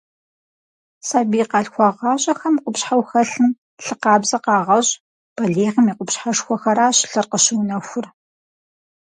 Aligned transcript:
Сабий 1.07 1.45
къалъхуагъащӏэхэм 1.51 2.55
къупщхьэу 2.63 3.03
хэлъым 3.09 3.51
лъы 3.83 3.95
къабзэ 4.01 4.37
къагъэщӏ, 4.43 4.93
балигъым 5.35 5.85
и 5.91 5.93
къупщхьэшхуэхэращ 5.97 6.97
лъыр 7.09 7.25
къыщыунэхур. 7.31 8.05